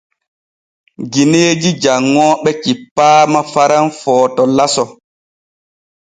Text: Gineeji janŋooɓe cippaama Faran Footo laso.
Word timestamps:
Gineeji 1.11 1.69
janŋooɓe 1.83 2.49
cippaama 2.63 3.39
Faran 3.51 3.85
Footo 4.01 4.43
laso. 4.57 4.83